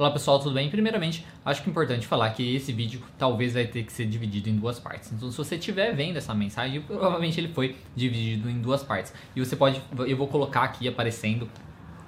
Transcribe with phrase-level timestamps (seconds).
[0.00, 0.70] Olá pessoal, tudo bem?
[0.70, 4.48] Primeiramente, acho que é importante falar que esse vídeo talvez vai ter que ser dividido
[4.48, 5.12] em duas partes.
[5.12, 9.12] Então, se você estiver vendo essa mensagem, provavelmente ele foi dividido em duas partes.
[9.36, 11.46] E você pode, eu vou colocar aqui aparecendo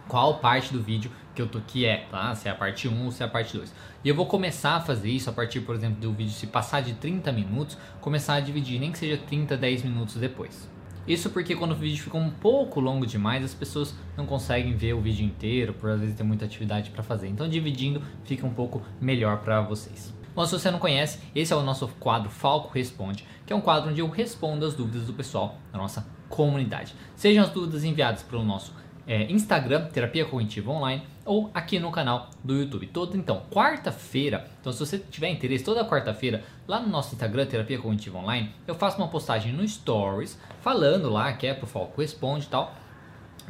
[0.08, 2.34] qual parte do vídeo que eu tô que é, tá?
[2.34, 3.74] Se é a parte 1 ou se é a parte 2.
[4.02, 6.80] E eu vou começar a fazer isso a partir, por exemplo, do vídeo se passar
[6.80, 10.66] de 30 minutos, começar a dividir, nem que seja 30, 10 minutos depois.
[11.06, 14.92] Isso porque quando o vídeo fica um pouco longo demais, as pessoas não conseguem ver
[14.92, 17.28] o vídeo inteiro, por às vezes ter muita atividade para fazer.
[17.28, 20.14] Então dividindo fica um pouco melhor para vocês.
[20.34, 23.60] Bom, se você não conhece, esse é o nosso quadro Falco Responde, que é um
[23.60, 26.94] quadro onde eu respondo as dúvidas do pessoal da nossa comunidade.
[27.14, 28.72] Sejam as dúvidas enviadas pelo nosso
[29.06, 32.86] é, Instagram, Terapia Cognitiva Online, ou aqui no canal do YouTube.
[32.86, 37.78] Todo então, quarta-feira, então se você tiver interesse, toda quarta-feira, lá no nosso Instagram, Terapia
[37.78, 42.46] Cognitiva Online, eu faço uma postagem no Stories, falando lá que é pro Foco Responde
[42.46, 42.74] e tal,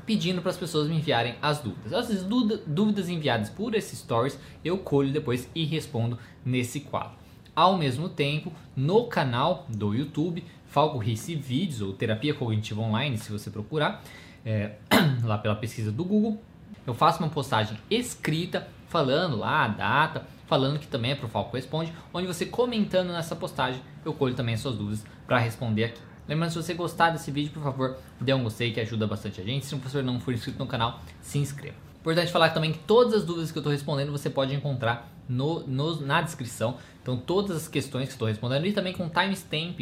[0.06, 1.92] pedindo para as pessoas me enviarem as dúvidas.
[1.92, 2.24] As
[2.66, 7.22] dúvidas enviadas por esses stories eu colho depois e respondo nesse quadro.
[7.54, 13.30] Ao mesmo tempo, no canal do YouTube, Falco Rice Vídeos ou Terapia Cognitiva Online, se
[13.30, 14.02] você procurar,
[14.44, 14.72] é,
[15.24, 16.40] lá pela pesquisa do Google,
[16.86, 21.28] eu faço uma postagem escrita falando lá a data, falando que também é para o
[21.28, 25.84] Falco Responde, onde você comentando nessa postagem, eu colho também as suas dúvidas para responder
[25.84, 26.00] aqui.
[26.28, 29.44] Lembrando, se você gostar desse vídeo, por favor, dê um gostei que ajuda bastante a
[29.44, 29.66] gente.
[29.66, 31.76] Se você não for inscrito no canal, se inscreva.
[32.00, 35.66] Importante falar também que todas as dúvidas que eu estou respondendo você pode encontrar no,
[35.66, 36.76] no, na descrição.
[37.00, 39.80] Então, todas as questões que estou respondendo e também com timestamp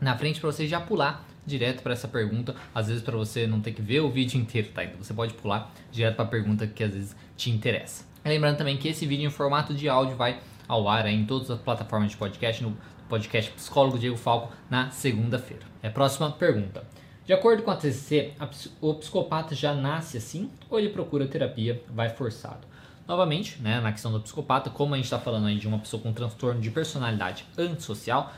[0.00, 3.60] na frente para você já pular direto para essa pergunta, às vezes para você não
[3.60, 4.84] ter que ver o vídeo inteiro, tá?
[4.84, 8.04] Então você pode pular direto para a pergunta que às vezes te interessa.
[8.24, 10.38] Lembrando também que esse vídeo em formato de áudio vai
[10.68, 12.76] ao ar em todas as plataformas de podcast, no
[13.08, 15.62] podcast Psicólogo Diego Falco, na segunda-feira.
[15.82, 16.84] É próxima pergunta.
[17.24, 18.32] De acordo com a TCC,
[18.80, 22.66] o psicopata já nasce assim ou ele procura terapia, vai forçado?
[23.06, 26.02] Novamente, né, na questão do psicopata, como a gente está falando aí de uma pessoa
[26.02, 28.32] com transtorno de personalidade antissocial,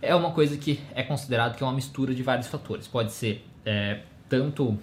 [0.00, 2.86] é uma coisa que é considerado que é uma mistura de vários fatores.
[2.86, 4.78] Pode ser é, tanto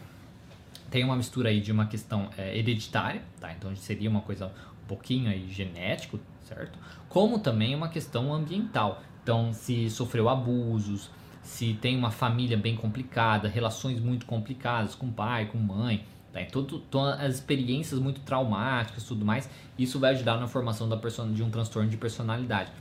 [0.89, 3.51] tem uma mistura aí de uma questão é, hereditária, tá?
[3.53, 4.47] Então seria uma coisa
[4.83, 6.77] um pouquinho aí genético, certo?
[7.07, 9.01] Como também uma questão ambiental.
[9.23, 11.09] Então se sofreu abusos,
[11.41, 16.41] se tem uma família bem complicada, relações muito complicadas com pai, com mãe, tá?
[16.41, 21.33] Então, todas as experiências muito traumáticas, tudo mais, isso vai ajudar na formação da persona,
[21.33, 22.71] de um transtorno de personalidade.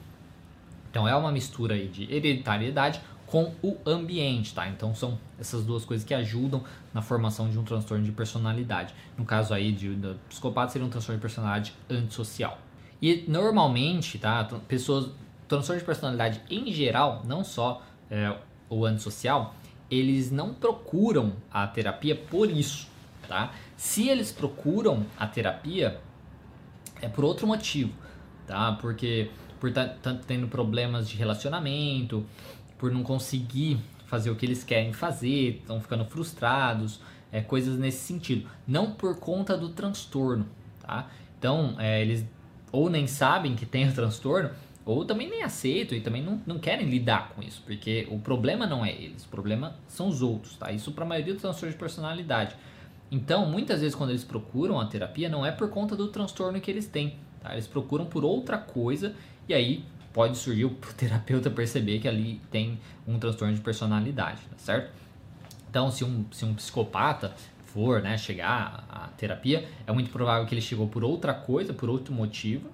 [0.91, 4.69] Então é uma mistura aí de hereditariedade com o ambiente, tá?
[4.69, 8.93] Então são essas duas coisas que ajudam na formação de um transtorno de personalidade.
[9.17, 12.59] No caso aí de, de psicopata seria um transtorno de personalidade antissocial.
[13.01, 14.45] E normalmente, tá?
[14.67, 15.11] Pessoas
[15.47, 18.37] transtorno de personalidade em geral, não só é,
[18.69, 19.55] o antissocial,
[19.91, 22.89] eles não procuram a terapia por isso,
[23.27, 23.53] tá?
[23.77, 26.01] Se eles procuram a terapia
[27.03, 27.93] é por outro motivo,
[28.47, 28.73] tá?
[28.73, 32.25] Porque por estar tendo problemas de relacionamento,
[32.79, 37.01] por não conseguir fazer o que eles querem fazer, estão ficando frustrados,
[37.31, 38.49] é, coisas nesse sentido.
[38.67, 40.47] Não por conta do transtorno,
[40.81, 41.09] tá?
[41.39, 42.25] Então, é, eles
[42.73, 44.51] ou nem sabem que tem o transtorno,
[44.85, 48.67] ou também nem aceitam e também não, não querem lidar com isso, porque o problema
[48.67, 50.73] não é eles, o problema são os outros, tá?
[50.73, 52.57] Isso para a maioria dos transtornos de personalidade.
[53.11, 56.71] Então, muitas vezes quando eles procuram a terapia, não é por conta do transtorno que
[56.71, 57.53] eles têm, tá?
[57.53, 59.15] Eles procuram por outra coisa
[59.49, 64.59] e aí pode surgir o terapeuta perceber que ali tem um transtorno de personalidade, tá
[64.59, 64.93] certo?
[65.69, 67.35] Então, se um, se um psicopata
[67.67, 71.89] for né, chegar à terapia, é muito provável que ele chegou por outra coisa, por
[71.89, 72.69] outro motivo,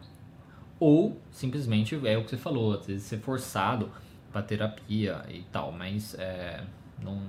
[0.81, 3.91] ou simplesmente é o que você falou, às vezes ser forçado
[4.33, 6.63] para terapia e tal, mas é,
[7.03, 7.21] não,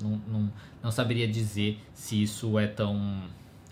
[0.00, 0.52] não, não,
[0.82, 3.24] não saberia dizer se isso é tão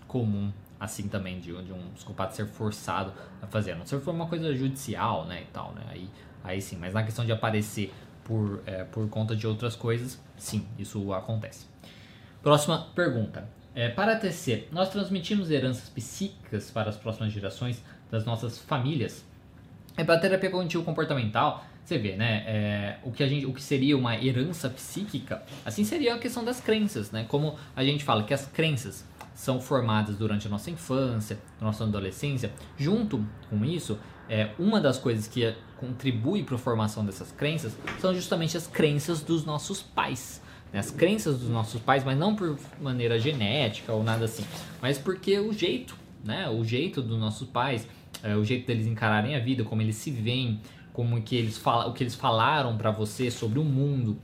[0.07, 0.51] comum
[0.85, 3.73] assim também, de, de um psicopata ser forçado a fazer.
[3.73, 6.09] A não ser for uma coisa judicial, né, e tal, né, aí,
[6.43, 6.77] aí sim.
[6.77, 11.67] Mas na questão de aparecer por, é, por conta de outras coisas, sim, isso acontece.
[12.41, 13.47] Próxima pergunta.
[13.73, 19.25] É, para TC, nós transmitimos heranças psíquicas para as próximas gerações das nossas famílias?
[19.97, 22.43] É para terapia cognitivo comportamental, você vê, né?
[22.47, 26.43] É, o, que a gente, o que seria uma herança psíquica, assim seria a questão
[26.43, 27.25] das crenças, né?
[27.27, 29.05] Como a gente fala que as crenças
[29.35, 32.51] são formadas durante a nossa infância, nossa adolescência.
[32.77, 33.99] Junto com isso,
[34.29, 39.21] é, uma das coisas que contribui para a formação dessas crenças são justamente as crenças
[39.21, 40.41] dos nossos pais.
[40.71, 40.79] Né?
[40.79, 44.45] As crenças dos nossos pais, mas não por maneira genética ou nada assim,
[44.81, 46.49] mas porque o jeito, né?
[46.49, 47.87] O jeito dos nossos pais,
[48.23, 50.61] é, o jeito deles encararem a vida, como eles se veem,
[50.93, 54.17] como que eles falam, o que eles falaram para você sobre o mundo.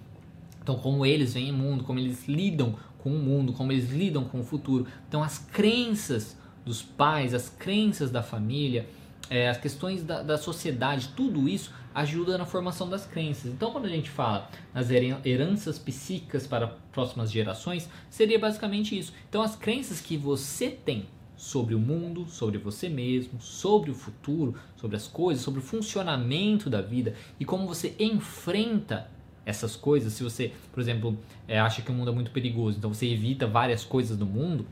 [0.64, 4.24] Então, como eles veem o mundo, como eles lidam com o mundo, como eles lidam
[4.24, 4.88] com o futuro.
[5.08, 8.88] Então, as crenças dos pais, as crenças da família,
[9.30, 13.52] é, as questões da, da sociedade, tudo isso ajuda na formação das crenças.
[13.52, 19.14] Então, quando a gente fala nas heranças psíquicas para próximas gerações, seria basicamente isso.
[19.30, 21.06] Então, as crenças que você tem
[21.36, 26.70] sobre o mundo, sobre você mesmo, sobre o futuro, sobre as coisas, sobre o funcionamento
[26.70, 29.10] da vida e como você enfrenta
[29.46, 30.14] essas coisas.
[30.14, 31.18] Se você, por exemplo,
[31.48, 34.66] é, acha que o mundo é muito perigoso, então você evita várias coisas do mundo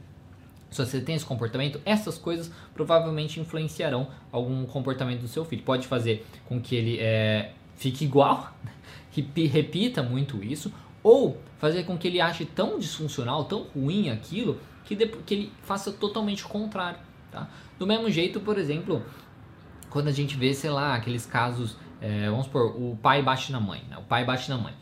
[0.70, 5.64] se você tem esse comportamento, essas coisas provavelmente influenciarão algum comportamento do seu filho.
[5.64, 8.54] Pode fazer com que ele é, fique igual,
[9.12, 14.60] que repita muito isso, ou fazer com que ele ache tão disfuncional, tão ruim aquilo,
[14.86, 17.00] que, que ele faça totalmente o contrário.
[17.32, 17.50] Tá?
[17.78, 19.04] Do mesmo jeito, por exemplo,
[19.90, 23.60] quando a gente vê, sei lá, aqueles casos, é, vamos supor, o pai bate na
[23.60, 23.98] mãe, né?
[23.98, 24.74] o pai bate na mãe.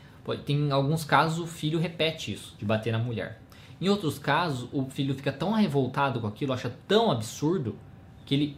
[0.45, 3.41] Tem alguns casos o filho repete isso, de bater na mulher.
[3.79, 7.77] Em outros casos, o filho fica tão revoltado com aquilo, acha tão absurdo,
[8.25, 8.57] que ele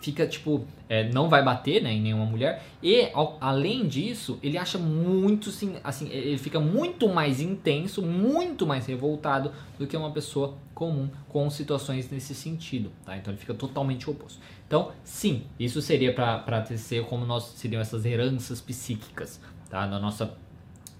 [0.00, 2.62] fica tipo, é, não vai bater né, em nenhuma mulher.
[2.82, 8.66] E ao, além disso, ele acha muito assim, assim, ele fica muito mais intenso, muito
[8.66, 13.16] mais revoltado do que uma pessoa comum com situações nesse sentido, tá?
[13.16, 14.38] Então ele fica totalmente oposto.
[14.66, 19.86] Então, sim, isso seria para ser como nós seriam essas heranças psíquicas, tá?
[19.86, 20.36] Na nossa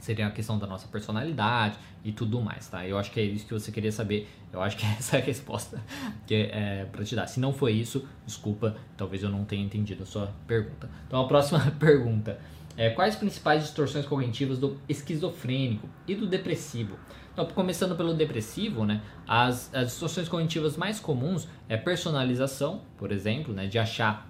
[0.09, 2.87] seria a questão da nossa personalidade e tudo mais, tá?
[2.87, 4.27] Eu acho que é isso que você queria saber.
[4.51, 5.83] Eu acho que essa é a resposta
[6.27, 7.27] que é, é para te dar.
[7.27, 10.89] Se não foi isso, desculpa, talvez eu não tenha entendido a sua pergunta.
[11.07, 12.41] Então a próxima pergunta
[12.75, 16.97] é quais principais distorções cognitivas do esquizofrênico e do depressivo?
[17.33, 19.01] Então, começando pelo depressivo, né?
[19.27, 23.67] As, as distorções cognitivas mais comuns é personalização, por exemplo, né?
[23.67, 24.29] De achar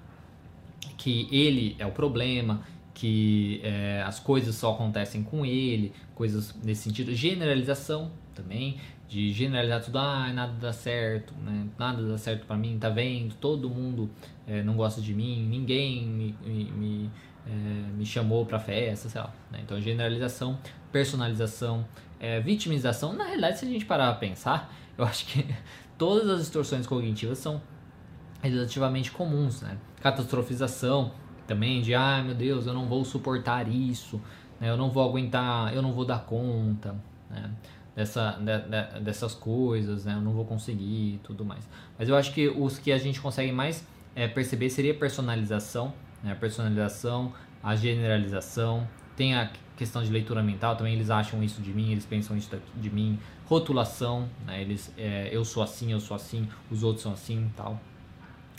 [0.98, 2.62] que ele é o problema,
[2.98, 7.14] que é, as coisas só acontecem com ele, coisas nesse sentido.
[7.14, 8.76] Generalização também,
[9.08, 11.68] de generalizar tudo, ah, nada dá certo, né?
[11.78, 13.36] nada dá certo para mim, tá vendo?
[13.36, 14.10] Todo mundo
[14.48, 17.10] é, não gosta de mim, ninguém me, me, me,
[17.46, 17.50] é,
[17.96, 19.32] me chamou pra festa, sei lá.
[19.52, 19.60] Né?
[19.62, 20.58] Então, generalização,
[20.90, 21.86] personalização,
[22.18, 23.12] é, vitimização.
[23.12, 25.46] Na realidade, se a gente parar a pensar, eu acho que
[25.96, 27.62] todas as distorções cognitivas são
[28.42, 29.78] relativamente comuns, né?
[30.00, 31.12] Catastrofização,
[31.48, 34.20] também de, ah, meu Deus, eu não vou suportar isso,
[34.60, 34.68] né?
[34.68, 36.94] eu não vou aguentar, eu não vou dar conta,
[37.28, 37.50] né?
[37.96, 40.14] Dessa, de, de, dessas coisas, né?
[40.14, 41.68] Eu não vou conseguir tudo mais.
[41.98, 43.84] Mas eu acho que os que a gente consegue mais
[44.14, 45.92] é, perceber seria personalização,
[46.22, 46.30] né?
[46.30, 48.86] A personalização, a generalização,
[49.16, 52.50] tem a questão de leitura mental, também eles acham isso de mim, eles pensam isso
[52.76, 54.60] de mim, rotulação, né?
[54.60, 57.80] Eles, é, eu sou assim, eu sou assim, os outros são assim, tal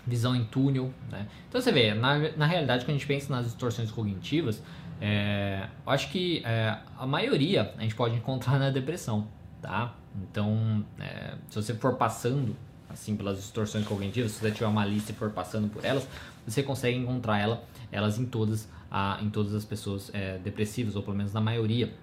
[0.06, 1.28] visão em túnel, né?
[1.48, 4.62] Então você vê, na, na realidade, quando a gente pensa nas distorções cognitivas,
[5.02, 9.28] é, eu acho que é, a maioria a gente pode encontrar na depressão,
[9.62, 9.96] tá?
[10.24, 12.56] Então, é, se você for passando
[12.90, 16.08] assim pelas distorções cognitivas, se você tiver uma lista e for passando por elas,
[16.46, 21.04] você consegue encontrar ela, elas em todas, a, em todas as pessoas é, depressivas, ou
[21.04, 21.94] pelo menos na maioria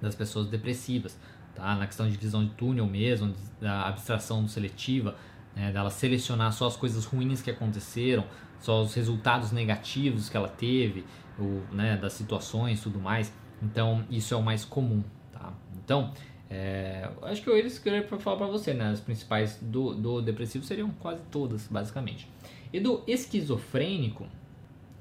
[0.00, 1.18] das pessoas depressivas,
[1.54, 1.74] tá?
[1.76, 5.16] Na questão de visão de túnel mesmo, da abstração seletiva,
[5.54, 8.24] né, dela selecionar só as coisas ruins que aconteceram,
[8.60, 11.04] só os resultados negativos que ela teve,
[11.38, 13.32] ou, né, das situações tudo mais.
[13.62, 15.02] Então, isso é o mais comum,
[15.32, 15.52] tá?
[15.84, 16.12] Então,
[16.50, 18.90] é, acho que eu eles queria falar para você, né?
[18.90, 22.28] As principais do, do depressivo seriam quase todas, basicamente.
[22.72, 24.26] E do esquizofrênico,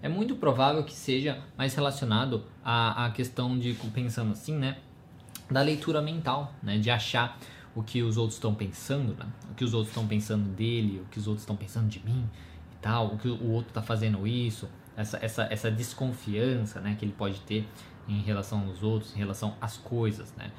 [0.01, 4.77] é muito provável que seja mais relacionado à, à questão de, pensando assim, né?
[5.49, 6.77] Da leitura mental, né?
[6.77, 7.37] De achar
[7.75, 9.27] o que os outros estão pensando, né?
[9.49, 12.29] o que os outros estão pensando dele, o que os outros estão pensando de mim
[12.73, 17.05] e tal, o que o outro está fazendo isso, essa, essa, essa desconfiança né, que
[17.05, 17.67] ele pode ter
[18.07, 20.33] em relação aos outros, em relação às coisas.
[20.35, 20.51] Né?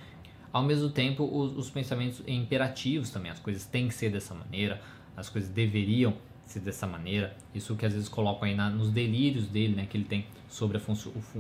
[0.53, 4.81] Ao mesmo tempo, os, os pensamentos imperativos também, as coisas têm que ser dessa maneira,
[5.15, 6.17] as coisas deveriam
[6.47, 7.37] ser dessa maneira.
[7.55, 10.79] Isso que às vezes colocam aí na, nos delírios dele, né, que ele tem sobre
[10.79, 10.81] o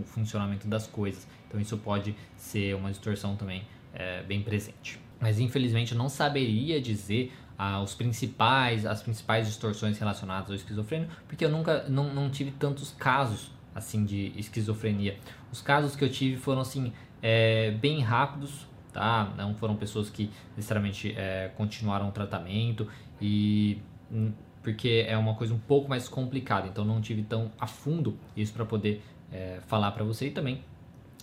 [0.05, 1.27] funcionamento das coisas.
[1.49, 3.63] Então isso pode ser uma distorção também
[3.95, 9.97] é, bem presente mas infelizmente eu não saberia dizer ah, os principais, as principais distorções
[9.97, 15.17] relacionadas ao esquizofrênico, porque eu nunca não, não tive tantos casos assim de esquizofrenia.
[15.53, 19.33] Os casos que eu tive foram assim é, bem rápidos, tá?
[19.37, 22.89] Não foram pessoas que necessariamente é, continuaram o tratamento
[23.21, 27.69] e hum, porque é uma coisa um pouco mais complicada, então não tive tão a
[27.69, 29.03] fundo isso para poder
[29.33, 30.63] é, falar para você e também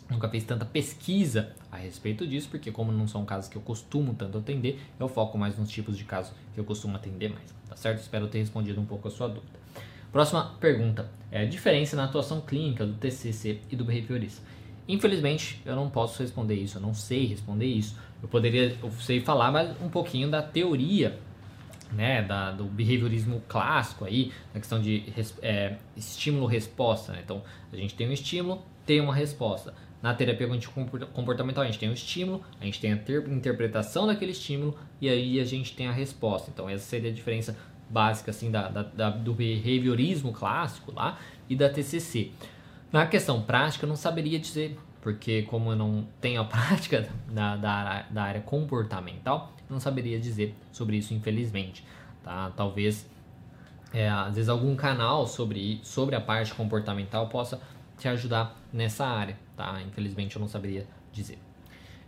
[0.10, 4.14] Nunca fiz tanta pesquisa a respeito disso, porque como não são casos que eu costumo
[4.16, 7.76] tanto atender, eu foco mais nos tipos de casos que eu costumo atender mais, tá
[7.76, 8.00] certo?
[8.00, 9.60] Espero ter respondido um pouco a sua dúvida.
[10.12, 14.42] Próxima pergunta, é a diferença na atuação clínica do TCC e do behaviorista.
[14.88, 17.96] Infelizmente, eu não posso responder isso, eu não sei responder isso.
[18.22, 21.20] Eu poderia, eu sei falar mais um pouquinho da teoria
[21.92, 25.04] né, da, do behaviorismo clássico aí, na questão de
[25.42, 27.14] é, estímulo-resposta.
[27.14, 27.22] Né?
[27.24, 29.74] Então, a gente tem um estímulo, tem uma resposta.
[30.02, 30.48] Na terapia
[31.14, 35.40] comportamental, a gente tem o estímulo, a gente tem a interpretação daquele estímulo e aí
[35.40, 36.50] a gente tem a resposta.
[36.50, 37.58] Então, essa seria a diferença
[37.90, 42.32] básica assim, da, da, da do behaviorismo clássico lá e da TCC.
[42.92, 47.58] Na questão prática, eu não saberia dizer, porque como eu não tenho a prática da,
[47.58, 51.84] da, da área comportamental, não saberia dizer sobre isso, infelizmente.
[52.24, 52.52] Tá?
[52.56, 53.06] Talvez,
[53.94, 57.60] é, às vezes, algum canal sobre, sobre a parte comportamental possa
[58.00, 59.82] te ajudar nessa área, tá?
[59.86, 61.38] Infelizmente eu não saberia dizer.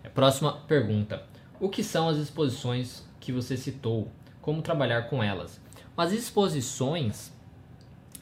[0.03, 1.23] É, próxima pergunta.
[1.59, 4.09] O que são as exposições que você citou?
[4.41, 5.61] Como trabalhar com elas?
[5.95, 7.31] As exposições,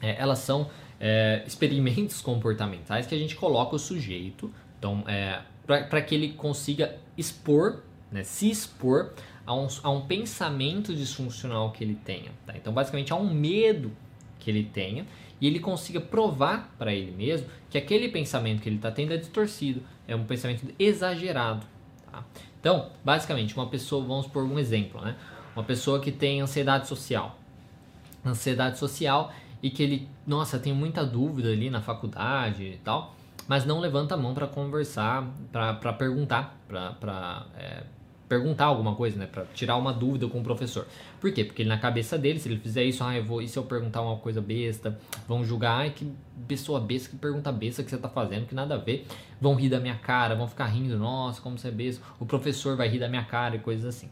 [0.02, 6.02] é, elas são é, experimentos comportamentais que a gente coloca o sujeito, então, é, para
[6.02, 9.12] que ele consiga expor, né, se expor
[9.46, 12.30] a um, a um pensamento disfuncional que ele tenha.
[12.44, 12.54] Tá?
[12.56, 13.92] Então, basicamente, há um medo
[14.38, 15.06] que ele tenha
[15.40, 19.16] e ele consiga provar para ele mesmo que aquele pensamento que ele está tendo é
[19.16, 21.66] distorcido, é um pensamento exagerado.
[22.10, 22.24] Tá?
[22.60, 25.16] Então, basicamente, uma pessoa, vamos por um exemplo, né?
[25.54, 27.38] uma pessoa que tem ansiedade social.
[28.24, 29.32] Ansiedade social
[29.62, 33.14] e que ele, nossa, tem muita dúvida ali na faculdade e tal,
[33.46, 37.46] mas não levanta a mão para conversar, para perguntar, para
[38.30, 39.26] perguntar alguma coisa, né?
[39.26, 40.86] Pra tirar uma dúvida com o professor.
[41.20, 41.44] Por quê?
[41.44, 43.64] Porque ele, na cabeça dele, se ele fizer isso, ah, eu vou, e se eu
[43.64, 44.96] perguntar uma coisa besta?
[45.26, 46.08] Vão julgar, ai, que
[46.46, 49.04] pessoa besta, que pergunta besta que você tá fazendo, que nada a ver.
[49.40, 52.04] Vão rir da minha cara, vão ficar rindo, nossa, como você é besta.
[52.20, 54.08] O professor vai rir da minha cara e coisas assim.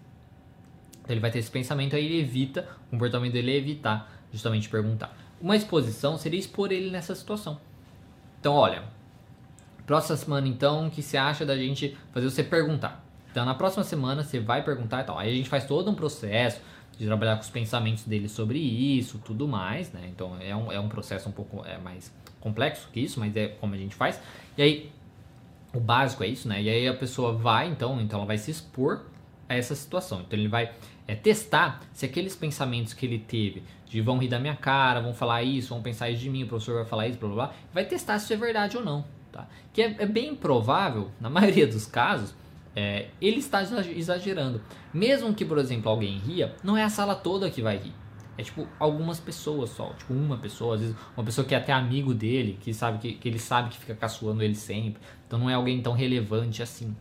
[1.00, 4.68] Então ele vai ter esse pensamento, aí ele evita, o comportamento dele é evitar justamente
[4.68, 5.16] perguntar.
[5.40, 7.60] Uma exposição seria expor ele nessa situação.
[8.40, 8.82] Então, olha,
[9.86, 13.07] próxima semana então, o que você acha da gente fazer você perguntar?
[13.30, 15.18] Então na próxima semana você vai perguntar e tal.
[15.18, 16.60] Aí a gente faz todo um processo
[16.98, 20.08] de trabalhar com os pensamentos dele sobre isso, tudo mais, né?
[20.08, 23.48] Então é um, é um processo um pouco é, mais complexo que isso, mas é
[23.48, 24.20] como a gente faz.
[24.56, 24.92] E aí
[25.72, 26.60] o básico é isso, né?
[26.62, 29.02] E aí a pessoa vai, então, então ela vai se expor
[29.48, 30.20] a essa situação.
[30.20, 30.72] Então ele vai
[31.06, 35.14] é, testar se aqueles pensamentos que ele teve de vão rir da minha cara, vão
[35.14, 37.54] falar isso, vão pensar isso de mim, o professor vai falar isso, blá blá blá,
[37.72, 39.48] vai testar se isso é verdade ou não, tá?
[39.72, 42.34] Que é, é bem provável, na maioria dos casos,
[42.74, 44.60] é, ele está exagerando.
[44.92, 47.94] Mesmo que, por exemplo, alguém ria, não é a sala toda que vai rir.
[48.36, 51.72] É tipo algumas pessoas só, tipo uma pessoa, às vezes uma pessoa que é até
[51.72, 55.02] amigo dele, que sabe que, que ele sabe que fica caçoando ele sempre.
[55.26, 56.94] Então não é alguém tão relevante assim.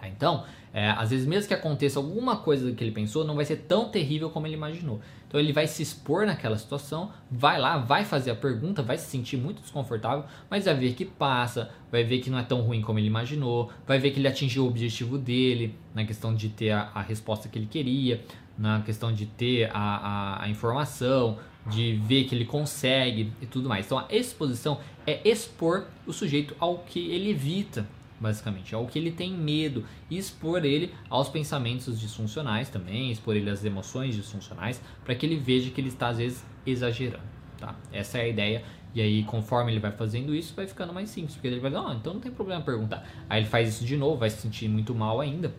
[0.00, 0.08] Tá?
[0.08, 3.56] Então, é, às vezes mesmo que aconteça alguma coisa que ele pensou, não vai ser
[3.56, 5.00] tão terrível como ele imaginou.
[5.26, 9.08] Então ele vai se expor naquela situação, vai lá, vai fazer a pergunta, vai se
[9.08, 12.82] sentir muito desconfortável, mas vai ver que passa, vai ver que não é tão ruim
[12.82, 16.70] como ele imaginou, vai ver que ele atingiu o objetivo dele na questão de ter
[16.70, 18.24] a, a resposta que ele queria,
[18.56, 23.68] na questão de ter a, a, a informação, de ver que ele consegue e tudo
[23.68, 23.86] mais.
[23.86, 27.86] Então a exposição é expor o sujeito ao que ele evita
[28.20, 28.74] basicamente.
[28.74, 33.64] É o que ele tem medo expor ele aos pensamentos disfuncionais também, expor ele às
[33.64, 37.24] emoções disfuncionais, para que ele veja que ele está às vezes exagerando,
[37.58, 37.74] tá?
[37.90, 38.64] Essa é a ideia.
[38.92, 41.82] E aí, conforme ele vai fazendo isso, vai ficando mais simples, porque ele vai dizer,
[41.82, 43.08] oh, então não tem problema perguntar.
[43.28, 45.54] Aí ele faz isso de novo, vai se sentir muito mal ainda,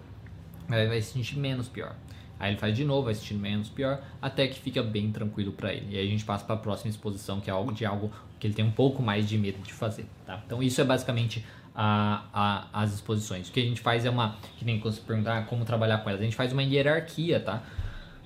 [0.70, 1.96] aí vai se sentir menos pior.
[2.38, 5.52] Aí ele faz de novo, vai se sentir menos pior, até que fica bem tranquilo
[5.54, 5.96] para ele.
[5.96, 8.48] E aí a gente passa para a próxima exposição, que é algo de algo que
[8.48, 10.42] ele tem um pouco mais de medo de fazer, tá?
[10.46, 13.50] Então isso é basicamente a, a, as exposições.
[13.50, 14.36] O que a gente faz é uma.
[14.58, 17.64] Que nem quando você perguntar como trabalhar com elas, a gente faz uma hierarquia, tá?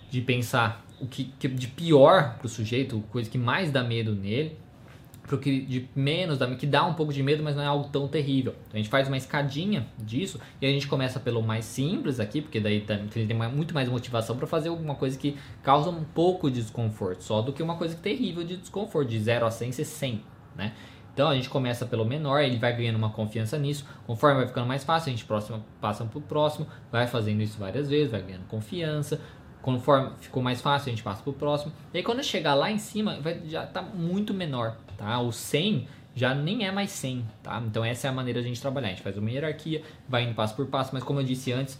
[0.09, 4.57] De pensar o que, que de pior pro sujeito, coisa que mais dá medo nele,
[5.23, 7.89] pro que de menos dá que dá um pouco de medo, mas não é algo
[7.89, 8.53] tão terrível.
[8.67, 12.41] Então a gente faz uma escadinha disso e a gente começa pelo mais simples aqui,
[12.41, 16.03] porque daí tá, ele tem muito mais motivação para fazer alguma coisa que causa um
[16.03, 19.71] pouco de desconforto, só do que uma coisa terrível de desconforto, de 0 a 100
[19.71, 20.23] ser 100,
[20.55, 20.73] né?
[21.15, 23.85] Então a gente começa pelo menor, ele vai ganhando uma confiança nisso.
[24.05, 27.57] Conforme vai ficando mais fácil, a gente próximo, passa para o próximo, vai fazendo isso
[27.57, 29.21] várias vezes, vai ganhando confiança.
[29.61, 31.71] Conforme ficou mais fácil, a gente passa para o próximo.
[31.93, 34.75] E aí quando chegar lá em cima, vai, já está muito menor.
[34.97, 35.17] Tá?
[35.21, 37.25] O 100 já nem é mais 100.
[37.41, 37.63] Tá?
[37.65, 38.87] Então essa é a maneira de a gente trabalhar.
[38.87, 41.79] A gente faz uma hierarquia, vai indo passo por passo, mas como eu disse antes,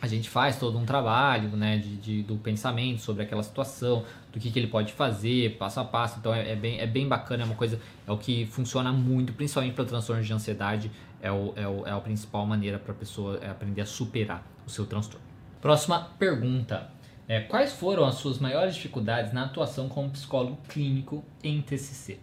[0.00, 4.38] a gente faz todo um trabalho né, de, de, do pensamento sobre aquela situação, do
[4.38, 6.18] que, que ele pode fazer, passo a passo.
[6.18, 9.32] Então é, é, bem, é bem bacana, é uma coisa, é o que funciona muito,
[9.32, 10.90] principalmente para transtornos de ansiedade,
[11.20, 14.46] é, o, é, o, é a principal maneira para a pessoa é aprender a superar
[14.66, 15.26] o seu transtorno.
[15.60, 16.90] Próxima pergunta.
[17.26, 22.18] É, quais foram as suas maiores dificuldades na atuação como psicólogo clínico em TCC?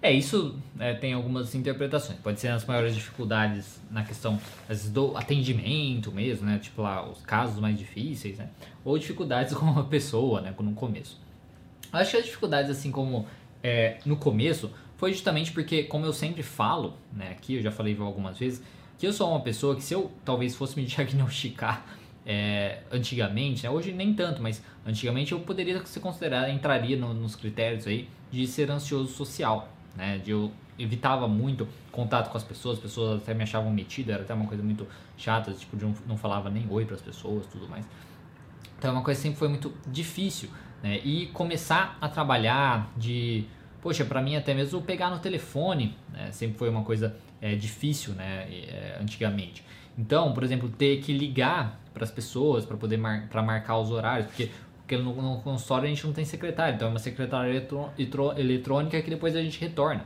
[0.00, 2.18] É, isso é, tem algumas interpretações.
[2.20, 6.58] Pode ser as maiores dificuldades na questão vezes, do atendimento mesmo, né?
[6.58, 8.48] Tipo lá, os casos mais difíceis, né?
[8.84, 10.54] Ou dificuldades com a pessoa, né?
[10.58, 11.20] No começo.
[11.92, 13.26] Acho que as dificuldades, assim como
[13.62, 17.30] é, no começo, foi justamente porque, como eu sempre falo, né?
[17.30, 18.62] Aqui eu já falei algumas vezes,
[18.98, 21.84] que eu sou uma pessoa que se eu talvez fosse me diagnosticar
[22.24, 23.70] é, antigamente, né?
[23.70, 28.46] hoje nem tanto, mas antigamente eu poderia ser considerado, entraria no, nos critérios aí de
[28.46, 30.20] ser ansioso social, né?
[30.26, 34.32] Eu evitava muito contato com as pessoas, as pessoas até me achavam metido, era até
[34.32, 37.68] uma coisa muito chata, tipo, de um, não falava nem oi para as pessoas, tudo
[37.68, 37.84] mais.
[38.78, 40.48] Então, é uma coisa que sempre foi muito difícil,
[40.82, 40.98] né?
[40.98, 43.44] E começar a trabalhar de,
[43.82, 46.30] poxa, para mim até mesmo pegar no telefone, né?
[46.30, 48.46] Sempre foi uma coisa é, difícil, né?
[48.48, 49.64] É, antigamente.
[49.98, 53.90] Então, por exemplo, ter que ligar para as pessoas para poder mar para marcar os
[53.90, 54.50] horários, porque
[54.88, 57.68] porque no, no consultório a gente não tem secretário, então é uma secretária
[58.38, 60.02] eletrônica que depois a gente retorna.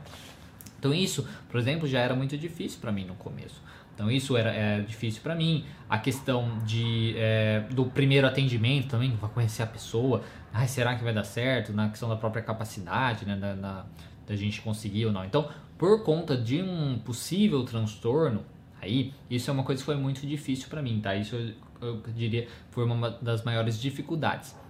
[0.77, 3.61] Então isso, por exemplo, já era muito difícil para mim no começo.
[3.95, 5.63] Então isso era, era difícil para mim.
[5.89, 10.21] A questão de, é, do primeiro atendimento também, para conhecer a pessoa.
[10.51, 11.71] Ai, será que vai dar certo?
[11.71, 13.85] Na questão da própria capacidade, né, da, da,
[14.27, 15.23] da gente conseguir ou não.
[15.23, 15.47] Então,
[15.77, 18.43] por conta de um possível transtorno,
[18.81, 21.15] aí isso é uma coisa que foi muito difícil para mim, tá?
[21.15, 24.61] Isso eu, eu diria foi uma das maiores dificuldades.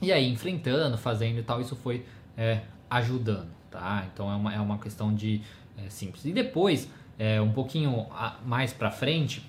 [0.00, 2.04] E aí, enfrentando, fazendo e tal, isso foi
[2.36, 4.06] é, ajudando, tá?
[4.12, 5.40] Então é uma, é uma questão de
[5.76, 6.24] é, simples.
[6.24, 6.88] E depois,
[7.18, 8.06] é, um pouquinho
[8.44, 9.42] mais pra frente,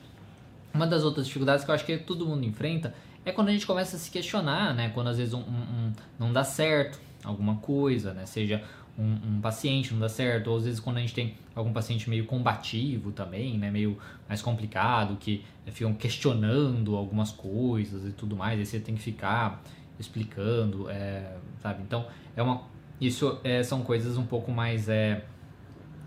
[0.73, 2.93] uma das outras dificuldades que eu acho que todo mundo enfrenta
[3.25, 4.89] é quando a gente começa a se questionar, né?
[4.89, 8.25] Quando às vezes um, um, um não dá certo alguma coisa, né?
[8.25, 8.63] Seja
[8.97, 12.09] um, um, paciente não dá certo, ou às vezes quando a gente tem algum paciente
[12.09, 13.69] meio combativo também, né?
[13.69, 19.01] Meio mais complicado, que ficam questionando algumas coisas e tudo mais, aí você tem que
[19.01, 19.61] ficar
[19.99, 21.83] explicando, é, sabe?
[21.83, 22.63] Então, é uma,
[22.99, 25.23] isso é, são coisas um pouco mais é,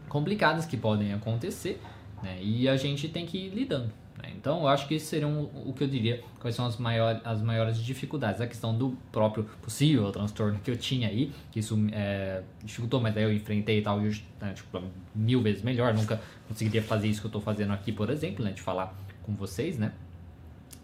[0.08, 1.80] complicadas que podem acontecer,
[2.22, 2.38] né?
[2.40, 3.92] E a gente tem que ir lidando.
[4.22, 4.32] Né?
[4.36, 7.20] Então, eu acho que isso seria um, o que eu diria quais são as maiores,
[7.24, 8.40] as maiores dificuldades.
[8.40, 13.16] A questão do próprio possível transtorno que eu tinha aí, que isso é, dificultou, mas
[13.16, 14.82] aí eu enfrentei e tal, e né, tipo,
[15.14, 15.92] mil vezes melhor.
[15.94, 18.52] Nunca conseguiria fazer isso que eu estou fazendo aqui, por exemplo, né?
[18.52, 19.92] De falar com vocês, né?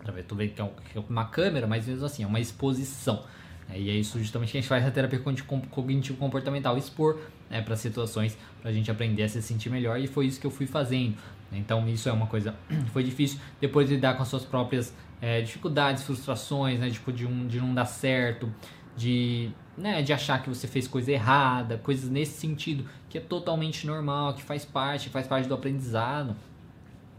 [0.09, 0.71] Através tu vê que é
[1.09, 3.23] uma câmera, mas mesmo assim, é uma exposição.
[3.69, 3.79] Né?
[3.79, 5.21] E é isso justamente que a gente faz na terapia
[5.71, 7.19] cognitivo comportamental, expor
[7.51, 10.47] né, para situações, para a gente aprender a se sentir melhor, e foi isso que
[10.47, 11.17] eu fui fazendo.
[11.53, 12.55] Então isso é uma coisa
[12.93, 13.39] foi difícil.
[13.61, 17.61] Depois de lidar com as suas próprias é, dificuldades, frustrações, né, tipo de, um, de
[17.61, 18.53] não dar certo,
[18.97, 23.87] de, né, de achar que você fez coisa errada, coisas nesse sentido, que é totalmente
[23.87, 26.35] normal, que faz parte, faz parte do aprendizado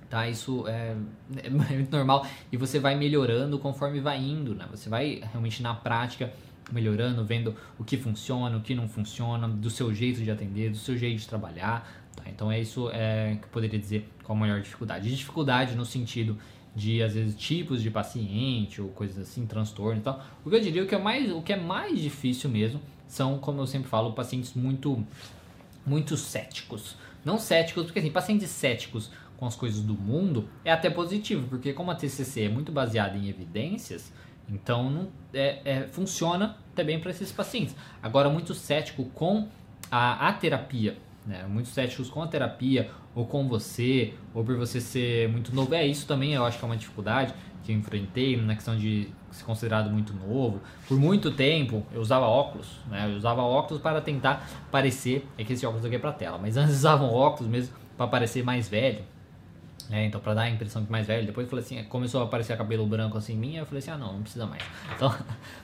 [0.10, 0.28] tá?
[0.28, 0.95] Isso é,
[1.43, 4.67] é, muito normal e você vai melhorando conforme vai indo, né?
[4.72, 6.34] Você vai realmente na prática
[6.72, 10.78] melhorando, vendo o que funciona, o que não funciona, do seu jeito de atender, do
[10.78, 12.24] seu jeito de trabalhar, tá?
[12.28, 15.10] Então é isso é, que eu poderia dizer qual a maior dificuldade.
[15.15, 16.38] Dificuldade no sentido
[16.76, 20.24] de às vezes tipos de paciente ou coisas assim, transtorno e tal.
[20.45, 23.60] O que eu diria que é mais, o que é mais difícil mesmo são, como
[23.62, 25.04] eu sempre falo, pacientes muito
[25.86, 26.95] muito céticos.
[27.26, 31.71] Não céticos, porque assim, pacientes céticos com as coisas do mundo é até positivo, porque
[31.71, 34.12] como a TCC é muito baseada em evidências,
[34.49, 37.73] então não, é, é, funciona também para esses pacientes.
[38.04, 39.47] Agora, muito cético com
[39.89, 41.45] a, a terapia, né?
[41.47, 45.73] Muitos céticos com a terapia, ou com você, ou por você ser muito novo.
[45.73, 49.10] É, isso também eu acho que é uma dificuldade que eu enfrentei na questão de
[49.32, 50.60] ser considerado muito novo.
[50.88, 53.10] Por muito tempo eu usava óculos, né?
[53.10, 56.58] Eu usava óculos para tentar parecer, é que esse óculos aqui é para tela, mas
[56.58, 59.04] antes usavam óculos mesmo para parecer mais velho.
[59.91, 62.25] É, então, para dar a impressão que mais velho, depois eu falei assim, começou a
[62.25, 64.62] aparecer cabelo branco assim em mim, eu falei assim, ah não, não precisa mais.
[64.95, 65.15] Então,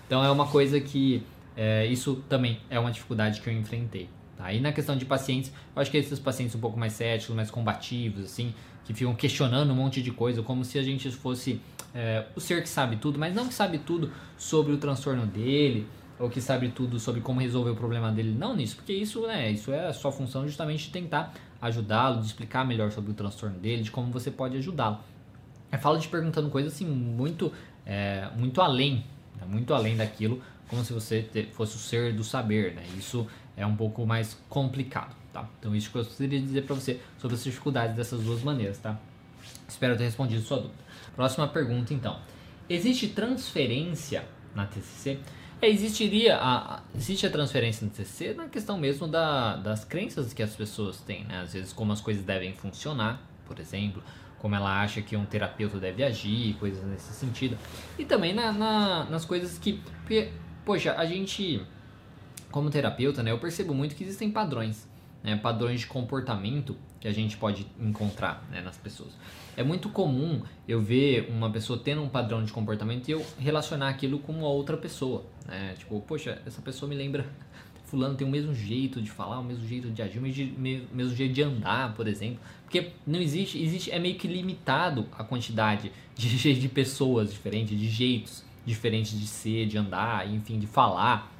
[0.07, 1.23] então é uma coisa que
[1.55, 4.09] é, isso também é uma dificuldade que eu enfrentei.
[4.35, 4.51] Tá?
[4.51, 7.51] E na questão de pacientes, eu acho que esses pacientes um pouco mais céticos, mais
[7.51, 11.61] combativos, assim, que ficam questionando um monte de coisa, como se a gente fosse
[11.93, 15.87] é, o ser que sabe tudo, mas não que sabe tudo sobre o transtorno dele,
[16.19, 19.51] ou que sabe tudo sobre como resolver o problema dele, não nisso, porque isso, né,
[19.51, 23.57] isso é a sua função justamente de tentar ajudá-lo, de explicar melhor sobre o transtorno
[23.59, 24.99] dele, de como você pode ajudá-lo.
[25.71, 27.51] Eu falo de perguntando coisas assim muito,
[27.85, 29.45] é, muito além, né?
[29.47, 32.83] muito além daquilo, como se você fosse o ser do saber, né?
[32.97, 35.47] Isso é um pouco mais complicado, tá?
[35.59, 38.77] Então isso que eu gostaria de dizer para você sobre as dificuldades dessas duas maneiras,
[38.77, 38.97] tá?
[39.67, 40.83] Espero ter respondido sua dúvida.
[41.15, 42.19] Próxima pergunta, então.
[42.67, 45.19] Existe transferência na TCC?
[45.61, 50.43] É, existiria a, existe a transferência no TCC na questão mesmo da, das crenças que
[50.43, 51.41] as pessoas têm, né?
[51.41, 54.03] Às vezes como as coisas devem funcionar, por exemplo,
[54.39, 57.57] como ela acha que um terapeuta deve agir, coisas nesse sentido.
[57.97, 60.29] E também na, na, nas coisas que, porque,
[60.63, 61.65] poxa, a gente
[62.51, 64.87] como terapeuta, né, eu percebo muito que existem padrões.
[65.23, 69.11] né, padrões de comportamento que a gente pode encontrar né, nas pessoas.
[69.57, 73.89] É muito comum eu ver uma pessoa tendo um padrão de comportamento e eu relacionar
[73.89, 75.25] aquilo com outra pessoa.
[75.45, 75.75] Né?
[75.77, 77.25] Tipo, poxa, essa pessoa me lembra.
[77.85, 81.33] Fulano tem o mesmo jeito de falar, o mesmo jeito de agir, o mesmo jeito
[81.33, 82.39] de andar, por exemplo.
[82.63, 87.87] Porque não existe, existe é meio que limitado a quantidade de, de pessoas diferentes, de
[87.87, 91.31] jeitos diferentes de ser, de andar, enfim, de falar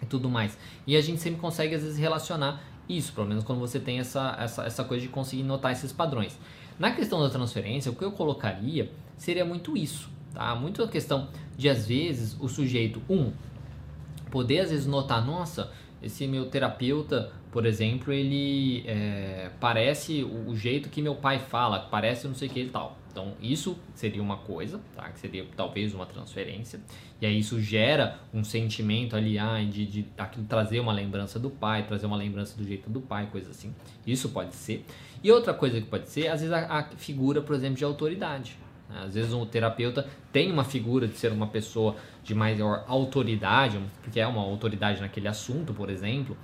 [0.00, 0.56] e tudo mais.
[0.86, 4.36] E a gente sempre consegue às vezes relacionar isso, pelo menos quando você tem essa,
[4.38, 6.38] essa, essa coisa de conseguir notar esses padrões.
[6.78, 10.54] Na questão da transferência, o que eu colocaria seria muito isso, tá?
[10.54, 13.32] Muito a questão de às vezes o sujeito, um,
[14.30, 15.70] poder às vezes notar, nossa,
[16.02, 22.26] esse meu terapeuta, por exemplo, ele é, parece o, jeito que meu pai fala, parece
[22.26, 22.96] não sei o que e tal.
[23.10, 25.08] Então, isso seria uma coisa, tá?
[25.08, 26.80] Que seria talvez uma transferência.
[27.20, 31.50] E aí isso gera um sentimento ali, ah, de, de aquilo, trazer uma lembrança do
[31.50, 33.74] pai, trazer uma lembrança do jeito do pai, coisa assim.
[34.06, 34.86] Isso pode ser.
[35.24, 38.56] E outra coisa que pode ser, às vezes a, a figura, por exemplo, de autoridade.
[38.90, 39.02] Né?
[39.04, 44.20] Às vezes um terapeuta tem uma figura de ser uma pessoa de maior autoridade, porque
[44.20, 46.36] é uma autoridade naquele assunto, por exemplo,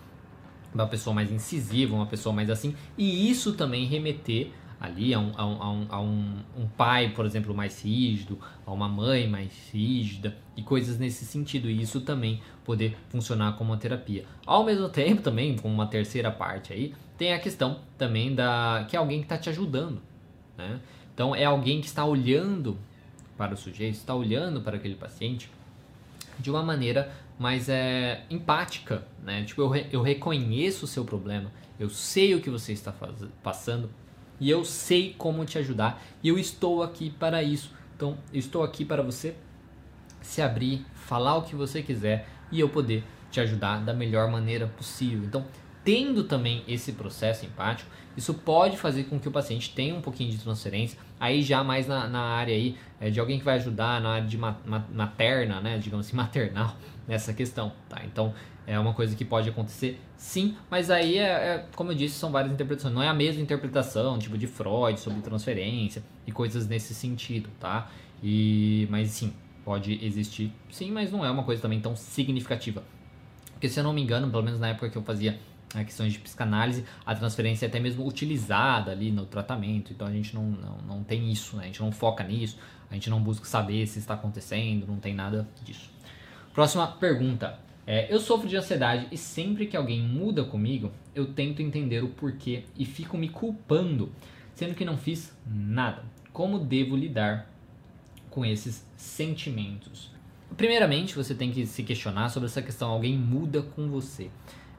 [0.74, 5.32] uma pessoa mais incisiva, uma pessoa mais assim, e isso também remeter ali a um,
[5.36, 10.36] a um, a um, um, pai, por exemplo, mais rígido, a uma mãe mais rígida
[10.56, 11.68] e coisas nesse sentido.
[11.70, 14.24] E isso também poder funcionar como uma terapia.
[14.44, 18.96] Ao mesmo tempo, também, como uma terceira parte aí, tem a questão também da que
[18.96, 20.02] é alguém que está te ajudando.
[20.56, 20.78] Né?
[21.16, 22.76] Então, é alguém que está olhando
[23.38, 25.50] para o sujeito, está olhando para aquele paciente
[26.38, 29.42] de uma maneira mais é, empática, né?
[29.44, 31.50] Tipo, eu, re, eu reconheço o seu problema,
[31.80, 32.92] eu sei o que você está
[33.42, 33.88] passando,
[34.38, 37.70] e eu sei como te ajudar e eu estou aqui para isso.
[37.96, 39.34] Então, eu estou aqui para você
[40.20, 44.66] se abrir, falar o que você quiser e eu poder te ajudar da melhor maneira
[44.66, 45.24] possível.
[45.24, 45.46] Então,
[45.86, 50.32] tendo também esse processo empático, isso pode fazer com que o paciente tenha um pouquinho
[50.32, 54.00] de transferência, aí já mais na, na área aí, é, de alguém que vai ajudar
[54.00, 58.02] na área de ma, ma, materna, né, digamos assim, maternal, nessa questão, tá?
[58.04, 58.34] Então,
[58.66, 62.32] é uma coisa que pode acontecer sim, mas aí é, é, como eu disse, são
[62.32, 62.92] várias interpretações.
[62.92, 67.88] Não é a mesma interpretação, tipo de Freud sobre transferência e coisas nesse sentido, tá?
[68.20, 69.32] E, mas sim,
[69.64, 72.82] pode existir sim, mas não é uma coisa também tão significativa.
[73.52, 75.38] Porque se eu não me engano, pelo menos na época que eu fazia
[75.76, 80.10] né, questões de psicanálise, a transferência é até mesmo utilizada ali no tratamento, então a
[80.10, 81.64] gente não, não, não tem isso, né?
[81.64, 82.58] a gente não foca nisso,
[82.90, 85.90] a gente não busca saber se está acontecendo, não tem nada disso.
[86.54, 87.58] Próxima pergunta.
[87.86, 92.08] É, eu sofro de ansiedade e sempre que alguém muda comigo, eu tento entender o
[92.08, 94.10] porquê e fico me culpando,
[94.54, 96.02] sendo que não fiz nada.
[96.32, 97.48] Como devo lidar
[98.30, 100.10] com esses sentimentos?
[100.56, 104.30] Primeiramente, você tem que se questionar sobre essa questão: alguém muda com você.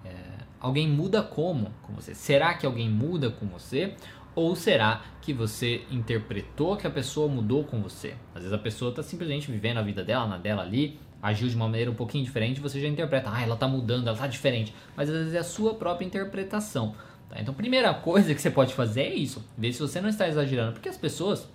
[0.04, 2.14] É, alguém muda como com você?
[2.14, 3.96] Será que alguém muda com você?
[4.36, 8.14] Ou será que você interpretou que a pessoa mudou com você?
[8.36, 11.56] Às vezes a pessoa está simplesmente vivendo a vida dela, na dela ali, agiu de
[11.56, 14.74] uma maneira um pouquinho diferente, você já interpreta, ah, ela está mudando, ela está diferente.
[14.96, 16.96] Mas às vezes é a sua própria interpretação.
[17.30, 17.42] Tá?
[17.42, 20.74] Então, primeira coisa que você pode fazer é isso, ver se você não está exagerando,
[20.74, 21.50] porque as pessoas,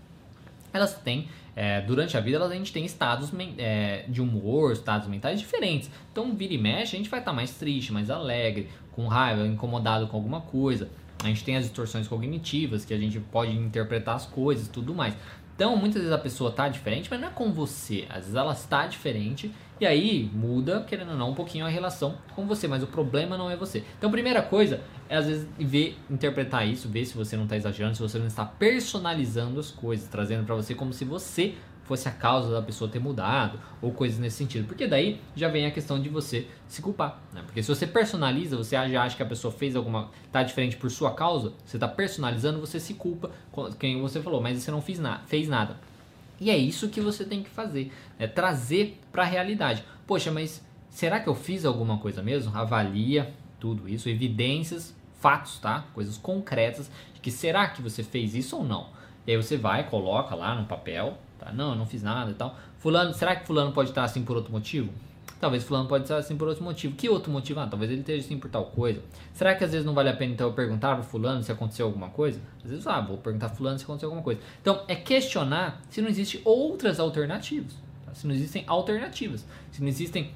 [0.72, 5.38] elas têm, é, durante a vida, a gente tem estados é, de humor, estados mentais
[5.38, 5.90] diferentes.
[6.10, 9.46] Então, vira e mexe, a gente vai estar tá mais triste, mais alegre, com raiva,
[9.46, 10.88] incomodado com alguma coisa.
[11.22, 15.16] A gente tem as distorções cognitivas, que a gente pode interpretar as coisas tudo mais.
[15.54, 18.06] Então, muitas vezes a pessoa tá diferente, mas não é com você.
[18.08, 22.14] Às vezes ela está diferente e aí muda, querendo ou não, um pouquinho a relação
[22.36, 23.82] com você, mas o problema não é você.
[23.98, 27.96] Então, primeira coisa é às vezes ver, interpretar isso, ver se você não está exagerando,
[27.96, 32.12] se você não está personalizando as coisas, trazendo para você como se você fosse a
[32.12, 34.68] causa da pessoa ter mudado ou coisas nesse sentido.
[34.68, 37.42] Porque daí já vem a questão de você se culpar, né?
[37.44, 40.92] Porque se você personaliza, você já acha que a pessoa fez alguma tá diferente por
[40.92, 43.32] sua causa, você está personalizando, você se culpa,
[43.80, 45.76] quem você falou, mas você não fez nada, fez nada.
[46.42, 49.84] E é isso que você tem que fazer, é trazer para a realidade.
[50.06, 52.56] Poxa, mas será que eu fiz alguma coisa mesmo?
[52.56, 55.86] Avalia tudo isso, evidências, fatos, tá?
[55.94, 58.88] Coisas concretas de que será que você fez isso ou não.
[59.26, 61.52] E aí você vai, coloca lá no papel, Tá?
[61.52, 62.56] Não, eu não fiz nada e tal.
[62.78, 64.92] Fulano, será que fulano pode estar assim por outro motivo?
[65.42, 66.94] Talvez fulano pode estar assim por outro motivo.
[66.94, 67.58] Que outro motivo?
[67.58, 69.02] Ah, talvez ele esteja assim por tal coisa.
[69.32, 71.84] Será que às vezes não vale a pena então eu perguntar para fulano se aconteceu
[71.84, 72.40] alguma coisa?
[72.64, 74.40] Às vezes, ah, vou perguntar fulano se aconteceu alguma coisa.
[74.60, 77.72] Então, é questionar se não existem outras alternativas.
[78.06, 78.14] Tá?
[78.14, 79.44] Se não existem alternativas.
[79.72, 80.30] Se não existem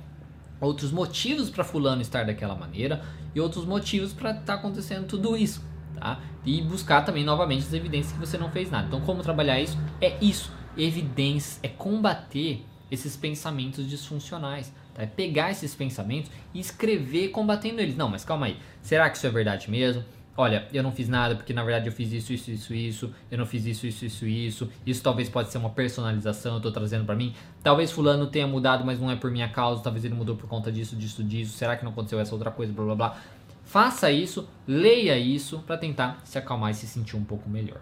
[0.60, 3.00] outros motivos para fulano estar daquela maneira
[3.32, 5.62] e outros motivos para estar tá acontecendo tudo isso.
[5.94, 6.20] Tá?
[6.44, 8.88] E buscar também novamente as evidências que você não fez nada.
[8.88, 9.78] Então, como trabalhar isso?
[10.00, 14.72] É isso evidência, é combater esses pensamentos disfuncionais.
[14.98, 17.96] É pegar esses pensamentos e escrever combatendo eles.
[17.96, 18.56] Não, mas calma aí.
[18.82, 20.04] Será que isso é verdade mesmo?
[20.38, 23.14] Olha, eu não fiz nada porque na verdade eu fiz isso, isso, isso, isso.
[23.30, 24.70] Eu não fiz isso, isso, isso, isso.
[24.84, 27.34] Isso talvez pode ser uma personalização, eu tô trazendo para mim.
[27.62, 29.82] Talvez fulano tenha mudado, mas não é por minha causa.
[29.82, 31.56] Talvez ele mudou por conta disso, disso, disso.
[31.56, 33.22] Será que não aconteceu essa outra coisa, blá blá blá.
[33.64, 37.80] Faça isso, leia isso para tentar se acalmar e se sentir um pouco melhor.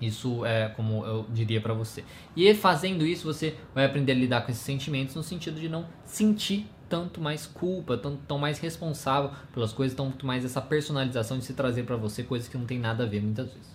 [0.00, 2.04] Isso é como eu diria para você.
[2.36, 5.86] E fazendo isso, você vai aprender a lidar com esses sentimentos no sentido de não
[6.04, 11.44] sentir tanto mais culpa, tanto tão mais responsável pelas coisas, tanto mais essa personalização de
[11.44, 13.74] se trazer para você coisas que não tem nada a ver muitas vezes.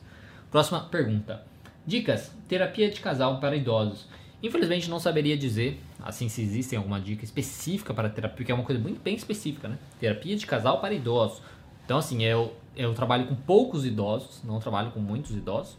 [0.51, 1.43] Próxima pergunta.
[1.85, 4.07] Dicas: terapia de casal para idosos.
[4.41, 8.63] Infelizmente não saberia dizer, assim, se existe alguma dica específica para terapia, porque é uma
[8.63, 9.77] coisa muito bem específica, né?
[9.99, 11.41] Terapia de casal para idosos.
[11.83, 15.77] Então, assim, eu, eu trabalho com poucos idosos, não trabalho com muitos idosos.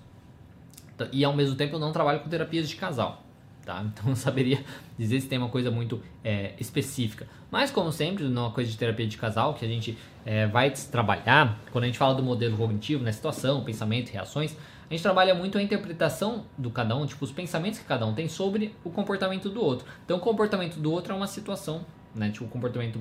[1.12, 3.22] E ao mesmo tempo eu não trabalho com terapias de casal
[3.70, 3.82] tá?
[3.86, 4.64] Então não saberia
[4.98, 7.26] dizer se tem uma coisa muito é, específica.
[7.50, 11.58] Mas como sempre, numa coisa de terapia de casal que a gente é, vai trabalhar,
[11.70, 14.56] quando a gente fala do modelo cognitivo, né, situação, pensamento, reações,
[14.88, 18.12] a gente trabalha muito a interpretação do cada um, tipo os pensamentos que cada um
[18.12, 19.86] tem sobre o comportamento do outro.
[20.04, 22.30] Então o comportamento do outro é uma situação, né?
[22.30, 23.00] Tipo o comportamento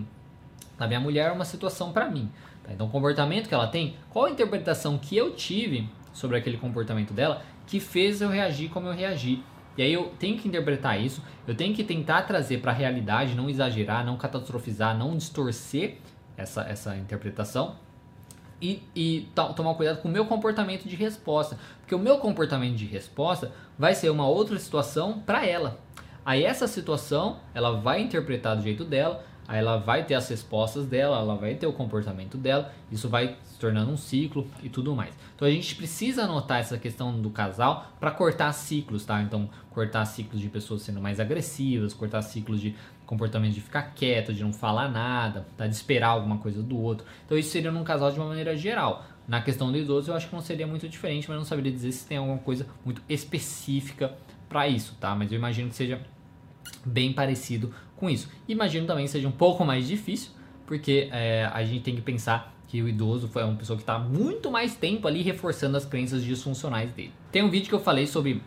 [0.77, 2.29] da minha mulher é uma situação para mim.
[2.63, 2.71] Tá?
[2.71, 7.11] Então o comportamento que ela tem, qual a interpretação que eu tive sobre aquele comportamento
[7.13, 9.43] dela que fez eu reagir como eu reagi.
[9.77, 13.35] E aí eu tenho que interpretar isso, eu tenho que tentar trazer para a realidade,
[13.35, 15.97] não exagerar, não catastrofizar, não distorcer
[16.35, 17.75] essa, essa interpretação
[18.59, 22.85] e, e tomar cuidado com o meu comportamento de resposta, porque o meu comportamento de
[22.85, 25.79] resposta vai ser uma outra situação para ela.
[26.25, 30.85] Aí essa situação ela vai interpretar do jeito dela, aí ela vai ter as respostas
[30.85, 34.95] dela, ela vai ter o comportamento dela, isso vai se tornando um ciclo e tudo
[34.95, 35.17] mais.
[35.35, 39.19] Então a gente precisa anotar essa questão do casal para cortar ciclos, tá?
[39.23, 42.75] Então cortar ciclos de pessoas sendo mais agressivas, cortar ciclos de
[43.07, 45.65] comportamento de ficar quieto, de não falar nada, tá?
[45.65, 47.07] de esperar alguma coisa do outro.
[47.25, 49.03] Então isso seria num casal de uma maneira geral.
[49.27, 51.91] Na questão do idoso eu acho que não seria muito diferente, mas não saberia dizer
[51.91, 54.13] se tem alguma coisa muito específica
[54.47, 55.15] para isso, tá?
[55.15, 55.99] Mas eu imagino que seja
[56.85, 58.29] bem parecido com isso.
[58.47, 60.31] Imagino também seja um pouco mais difícil,
[60.65, 63.97] porque é, a gente tem que pensar que o idoso foi uma pessoa que está
[63.97, 67.11] muito mais tempo ali reforçando as crenças disfuncionais dele.
[67.31, 68.43] Tem um vídeo que eu falei sobre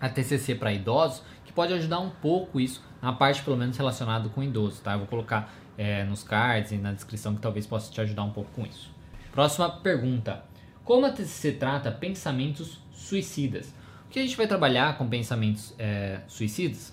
[0.00, 4.28] a TCC para idosos que pode ajudar um pouco isso na parte pelo menos relacionada
[4.28, 4.92] com idoso, tá?
[4.92, 8.30] Eu vou colocar é, nos cards e na descrição que talvez possa te ajudar um
[8.30, 8.90] pouco com isso.
[9.32, 10.44] Próxima pergunta:
[10.84, 13.74] Como a TCC trata pensamentos suicidas?
[14.06, 16.92] O que a gente vai trabalhar com pensamentos é, suicidas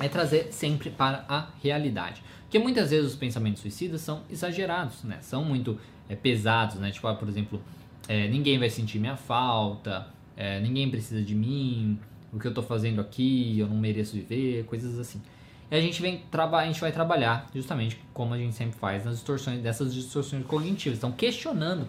[0.00, 2.22] é trazer sempre para a realidade.
[2.42, 5.18] Porque muitas vezes os pensamentos suicidas são exagerados, né?
[5.22, 5.78] São muito
[6.08, 6.90] é, pesados, né?
[6.90, 7.62] Tipo, ah, por exemplo,
[8.08, 11.98] é, ninguém vai sentir minha falta, é, ninguém precisa de mim,
[12.32, 15.20] o que eu estou fazendo aqui, eu não mereço viver, coisas assim.
[15.70, 19.14] E a gente, vem a gente vai trabalhar justamente como a gente sempre faz nas
[19.14, 20.98] distorções, dessas distorções cognitivas.
[20.98, 21.88] Então, questionando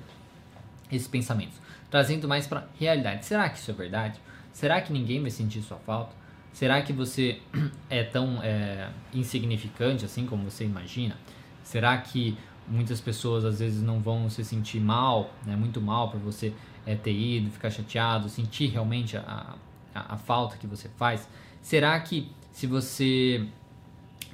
[0.90, 1.58] esses pensamentos,
[1.90, 3.26] trazendo mais para realidade.
[3.26, 4.20] Será que isso é verdade?
[4.54, 6.23] Será que ninguém vai sentir sua falta?
[6.54, 7.42] Será que você
[7.90, 11.18] é tão é, insignificante assim como você imagina?
[11.64, 12.38] Será que
[12.68, 16.54] muitas pessoas às vezes não vão se sentir mal, né, muito mal por você
[16.86, 19.56] é, ter ido, ficar chateado, sentir realmente a,
[19.94, 21.28] a, a falta que você faz?
[21.62, 23.48] Será que se você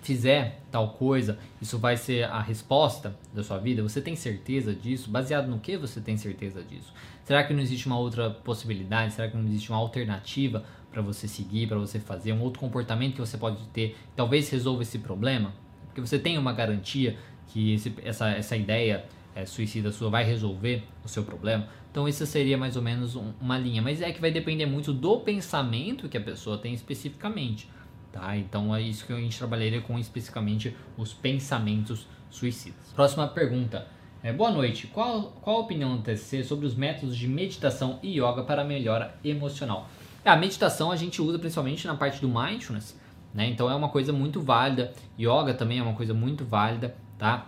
[0.02, 3.82] fizer tal coisa, isso vai ser a resposta da sua vida?
[3.84, 5.10] Você tem certeza disso?
[5.10, 6.94] Baseado no que você tem certeza disso?
[7.24, 9.14] Será que não existe uma outra possibilidade?
[9.14, 13.14] Será que não existe uma alternativa para você seguir, para você fazer, um outro comportamento
[13.14, 15.54] que você pode ter, talvez resolva esse problema,
[15.86, 20.84] porque você tem uma garantia que esse, essa, essa ideia é, suicida sua vai resolver
[21.04, 21.68] o seu problema.
[21.92, 24.94] Então isso seria mais ou menos um, uma linha, mas é que vai depender muito
[24.94, 27.70] do pensamento que a pessoa tem especificamente,
[28.12, 28.38] tá?
[28.38, 32.92] Então é isso que a gente trabalharia com especificamente os pensamentos suicidas.
[32.96, 33.88] Próxima pergunta.
[34.22, 34.88] É, boa noite.
[34.88, 39.16] Qual, qual a opinião do TCC sobre os métodos de meditação e yoga para melhora
[39.24, 39.90] emocional?
[40.24, 43.00] A meditação a gente usa principalmente na parte do mindfulness,
[43.34, 43.50] né?
[43.50, 44.94] Então é uma coisa muito válida.
[45.18, 47.48] Yoga também é uma coisa muito válida, tá?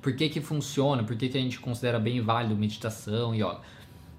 [0.00, 1.02] Por que que funciona?
[1.04, 3.60] Por que que a gente considera bem válido meditação e yoga?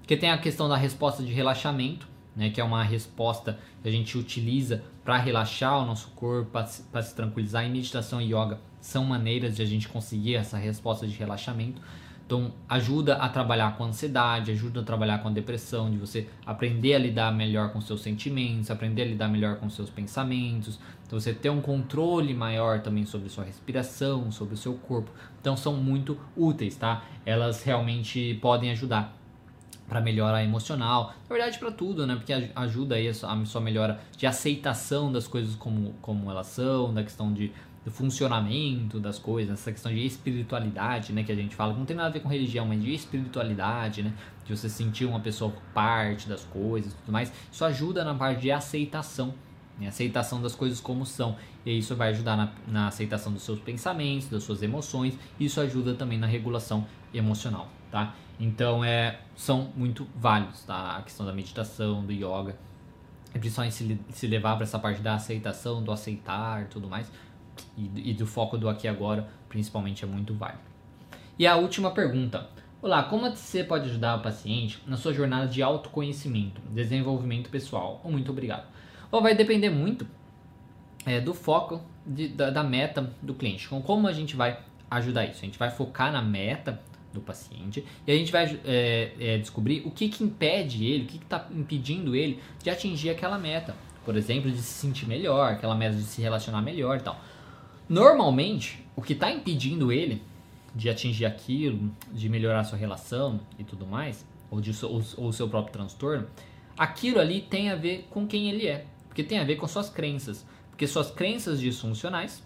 [0.00, 2.50] Porque tem a questão da resposta de relaxamento, né?
[2.50, 7.14] Que é uma resposta que a gente utiliza para relaxar o nosso corpo, para se
[7.14, 7.64] tranquilizar.
[7.66, 11.82] E meditação e yoga são maneiras de a gente conseguir essa resposta de relaxamento.
[12.30, 16.28] Então, ajuda a trabalhar com a ansiedade, ajuda a trabalhar com a depressão, de você
[16.46, 20.78] aprender a lidar melhor com seus sentimentos, aprender a lidar melhor com seus pensamentos.
[21.04, 25.10] Então, você ter um controle maior também sobre sua respiração, sobre o seu corpo.
[25.40, 27.02] Então, são muito úteis, tá?
[27.26, 29.12] Elas realmente podem ajudar.
[29.90, 32.14] para melhora emocional, na verdade para tudo, né?
[32.14, 37.02] Porque ajuda aí a sua melhora de aceitação das coisas como, como elas são, da
[37.02, 37.50] questão de
[37.84, 41.86] do funcionamento das coisas, essa questão de espiritualidade, né, que a gente fala, que não
[41.86, 44.12] tem nada a ver com religião, mas de espiritualidade, né,
[44.44, 48.52] de você sentir uma pessoa parte das coisas, tudo mais, isso ajuda na parte de
[48.52, 49.34] aceitação,
[49.78, 53.58] né, aceitação das coisas como são, e isso vai ajudar na, na aceitação dos seus
[53.58, 58.14] pensamentos, das suas emoções, isso ajuda também na regulação emocional, tá?
[58.38, 60.98] Então é, são muito válidos, tá?
[60.98, 62.56] A questão da meditação, do yoga,
[63.34, 67.10] é principalmente se, se levar para essa parte da aceitação, do aceitar, tudo mais
[67.76, 70.60] e, e do foco do aqui e agora, principalmente, é muito válido.
[71.38, 72.48] E a última pergunta.
[72.82, 78.00] Olá, como você pode ajudar o paciente na sua jornada de autoconhecimento, desenvolvimento pessoal?
[78.04, 78.66] Muito obrigado.
[79.10, 80.06] Bom, vai depender muito
[81.04, 83.68] é, do foco de, da, da, meta do cliente.
[83.68, 84.58] Com como a gente vai
[84.90, 85.38] ajudar isso?
[85.42, 86.80] A gente vai focar na meta
[87.12, 91.06] do paciente e a gente vai é, é, descobrir o que, que impede ele, o
[91.06, 93.74] que está impedindo ele de atingir aquela meta.
[94.04, 97.20] Por exemplo, de se sentir melhor, aquela meta de se relacionar melhor e tal.
[97.90, 100.22] Normalmente, o que está impedindo ele
[100.72, 105.32] de atingir aquilo, de melhorar sua relação e tudo mais, ou, de, ou, ou o
[105.32, 106.28] seu próprio transtorno,
[106.78, 109.90] aquilo ali tem a ver com quem ele é, porque tem a ver com suas
[109.90, 112.40] crenças, porque suas crenças disfuncionais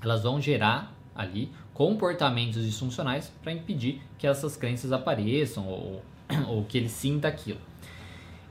[0.00, 6.00] elas vão gerar ali comportamentos disfuncionais para impedir que essas crenças apareçam ou,
[6.46, 7.58] ou que ele sinta aquilo.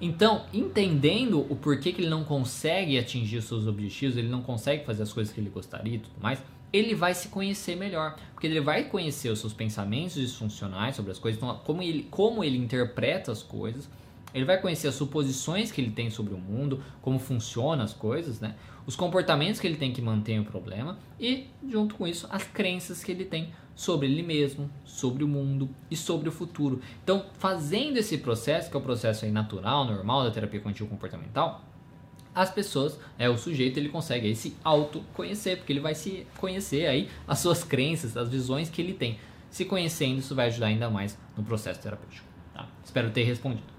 [0.02, 4.86] Então, entendendo o porquê que ele não consegue atingir os seus objetivos, ele não consegue
[4.86, 8.48] fazer as coisas que ele gostaria e tudo mais, ele vai se conhecer melhor, porque
[8.48, 12.58] ele vai conhecer os seus pensamentos disfuncionais sobre as coisas, então, como ele, como ele
[12.58, 13.88] interpreta as coisas,
[14.34, 18.40] ele vai conhecer as suposições que ele tem sobre o mundo, como funcionam as coisas,
[18.40, 18.56] né?
[18.86, 23.04] os comportamentos que ele tem que manter o problema e, junto com isso, as crenças
[23.04, 26.82] que ele tem sobre ele mesmo, sobre o mundo e sobre o futuro.
[27.04, 31.64] Então, fazendo esse processo, que é o processo aí natural, normal da terapia cognitivo comportamental,
[32.36, 36.88] as pessoas, é o sujeito, ele consegue aí se autoconhecer, porque ele vai se conhecer
[36.88, 39.20] aí as suas crenças, as visões que ele tem.
[39.50, 42.26] Se conhecendo, isso vai ajudar ainda mais no processo terapêutico.
[42.54, 42.68] Tá?
[42.84, 43.72] Espero ter respondido.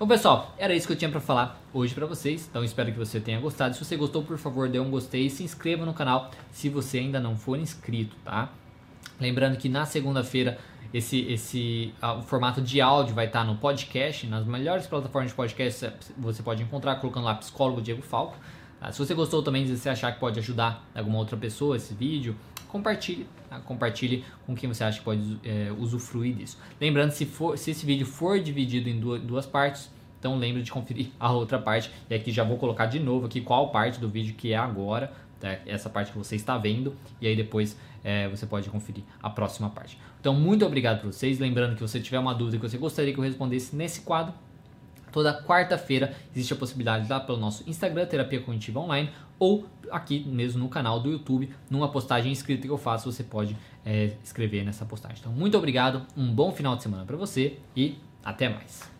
[0.00, 2.48] Bom, pessoal, era isso que eu tinha para falar hoje para vocês.
[2.50, 3.74] Então, espero que você tenha gostado.
[3.74, 6.98] Se você gostou, por favor, dê um gostei e se inscreva no canal se você
[6.98, 8.52] ainda não for inscrito, tá?
[9.20, 10.58] Lembrando que na segunda-feira
[10.92, 15.90] esse, esse o formato de áudio vai estar no podcast, nas melhores plataformas de podcast
[16.18, 18.36] você pode encontrar colocando lá psicólogo Diego Falco.
[18.78, 18.92] Tá?
[18.92, 22.36] Se você gostou também, se você achar que pode ajudar alguma outra pessoa esse vídeo,
[22.68, 23.60] compartilhe, tá?
[23.60, 26.58] compartilhe com quem você acha que pode é, usufruir disso.
[26.80, 30.70] Lembrando, se, for, se esse vídeo for dividido em duas, duas partes, então lembre de
[30.70, 31.90] conferir a outra parte.
[32.10, 35.12] E aqui já vou colocar de novo aqui qual parte do vídeo que é agora,
[35.42, 35.58] tá?
[35.66, 39.68] essa parte que você está vendo, e aí depois é, você pode conferir a próxima
[39.68, 39.98] parte.
[40.20, 41.38] Então, muito obrigado por vocês.
[41.38, 44.32] Lembrando que se você tiver uma dúvida que você gostaria que eu respondesse nesse quadro,
[45.10, 50.60] toda quarta-feira existe a possibilidade lá pelo nosso Instagram, Terapia Cognitiva Online, ou aqui mesmo
[50.60, 54.84] no canal do YouTube, numa postagem escrita que eu faço, você pode é, escrever nessa
[54.84, 55.18] postagem.
[55.20, 58.91] Então, muito obrigado, um bom final de semana para você e até mais.